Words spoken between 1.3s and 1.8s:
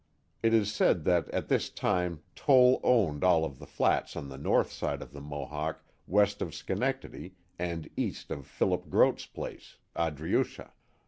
this